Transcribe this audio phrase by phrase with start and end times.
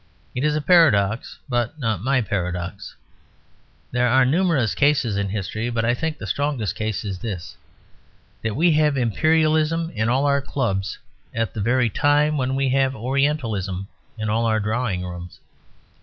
[0.33, 2.95] It is a paradox; but not my paradox.
[3.91, 7.55] There are numerous cases in history; but I think the strongest case is this.
[8.41, 10.97] That we have Imperialism in all our clubs
[11.35, 13.87] at the very time when we have Orientalism
[14.17, 15.39] in all our drawing rooms.